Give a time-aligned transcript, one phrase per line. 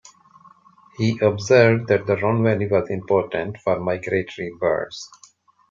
[0.97, 5.07] He observed that the Rhone Valley was important for migratory birds.